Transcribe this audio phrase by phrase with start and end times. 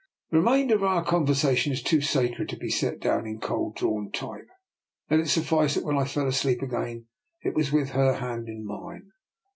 [0.31, 4.11] The remainder of our conversation is too sacred to be set down in cold drawn
[4.11, 4.47] type.
[5.11, 7.05] Let it suffice that when I fell asleep again
[7.43, 9.11] it was with her hand in mine.